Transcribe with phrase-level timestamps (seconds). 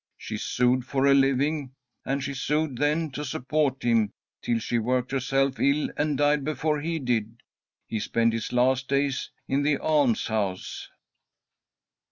[0.17, 1.73] She sewed for a living,
[2.05, 6.81] and she sewed then to support him, till she worked herself ill and died before
[6.81, 7.43] he did.
[7.85, 10.89] He spent his last days in the almshouse."